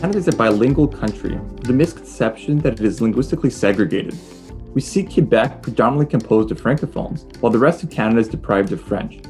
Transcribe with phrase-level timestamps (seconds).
[0.00, 4.14] Canada is a bilingual country the misconception that it is linguistically segregated.
[4.74, 8.80] We see Quebec predominantly composed of francophones, while the rest of Canada is deprived of
[8.82, 9.22] French.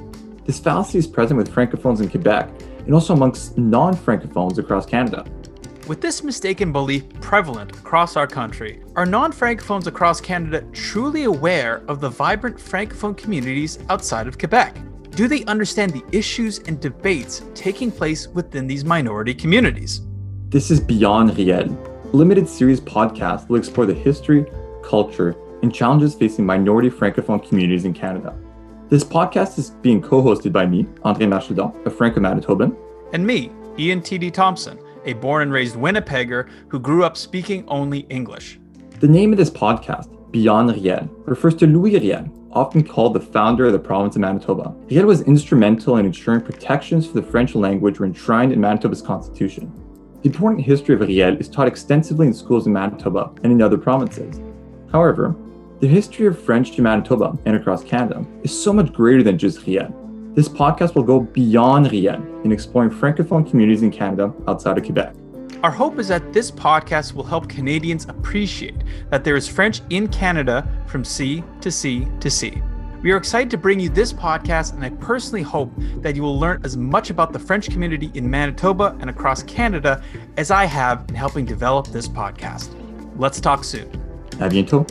[0.45, 2.51] This fallacy is present with francophones in Quebec
[2.85, 5.25] and also amongst non francophones across Canada.
[5.87, 11.85] With this mistaken belief prevalent across our country, are non francophones across Canada truly aware
[11.87, 14.77] of the vibrant francophone communities outside of Quebec?
[15.11, 20.01] Do they understand the issues and debates taking place within these minority communities?
[20.57, 24.47] This is Beyond Riel, a limited series podcast that will explore the history,
[24.83, 28.35] culture, and challenges facing minority francophone communities in Canada.
[28.89, 32.75] This podcast is being co-hosted by me, André Marchildon, a Franco-Manitoban,
[33.13, 34.31] and me, Ian T.D.
[34.31, 38.59] Thompson, a born and raised Winnipegger who grew up speaking only English.
[39.01, 43.67] The name of this podcast, Beyond Riel, refers to Louis Riel, often called the founder
[43.67, 44.75] of the province of Manitoba.
[44.89, 49.71] Riel was instrumental in ensuring protections for the French language were enshrined in Manitoba's constitution.
[50.27, 53.79] The important history of Riel is taught extensively in schools in Manitoba and in other
[53.79, 54.41] provinces.
[54.91, 55.37] However,
[55.79, 59.65] the history of French in Manitoba and across Canada is so much greater than just
[59.65, 59.87] Riel.
[60.35, 65.15] This podcast will go beyond Riel in exploring francophone communities in Canada outside of Quebec.
[65.63, 70.09] Our hope is that this podcast will help Canadians appreciate that there is French in
[70.09, 72.61] Canada from sea to sea to sea.
[73.03, 75.71] We are excited to bring you this podcast, and I personally hope
[76.03, 80.03] that you will learn as much about the French community in Manitoba and across Canada
[80.37, 82.75] as I have in helping develop this podcast.
[83.17, 83.91] Let's talk soon.
[84.39, 84.87] À bientôt.